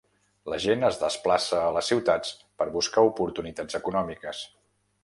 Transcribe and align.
La 0.53 0.57
gent 0.63 0.85
es 0.87 0.95
desplaça 1.01 1.59
a 1.67 1.75
les 1.77 1.91
ciutats 1.93 2.33
per 2.63 2.71
buscar 2.79 3.05
oportunitats 3.13 3.83
econòmiques. 3.83 4.43